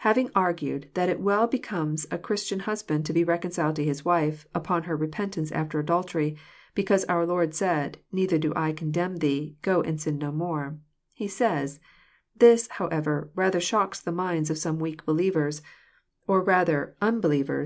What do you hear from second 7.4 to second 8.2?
said, *'